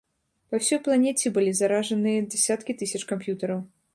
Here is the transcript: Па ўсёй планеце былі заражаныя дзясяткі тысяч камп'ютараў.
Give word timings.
Па 0.53 0.59
ўсёй 0.61 0.79
планеце 0.87 1.27
былі 1.35 1.51
заражаныя 1.59 2.25
дзясяткі 2.31 2.77
тысяч 2.83 3.01
камп'ютараў. 3.15 3.63